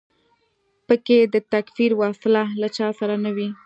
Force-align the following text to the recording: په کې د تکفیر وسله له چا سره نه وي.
په 0.87 0.95
کې 1.05 1.19
د 1.33 1.35
تکفیر 1.53 1.91
وسله 2.01 2.43
له 2.61 2.67
چا 2.77 2.87
سره 2.99 3.15
نه 3.23 3.31
وي. 3.35 3.49